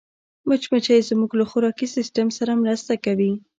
مچمچۍ 0.47 0.99
زموږ 1.09 1.31
له 1.39 1.45
خوراکي 1.49 1.87
سیسټم 1.95 2.27
سره 2.37 2.51
مرسته 2.63 2.93
کوي 3.05 3.31